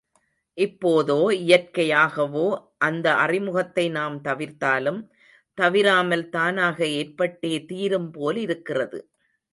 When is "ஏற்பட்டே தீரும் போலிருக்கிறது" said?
6.99-9.01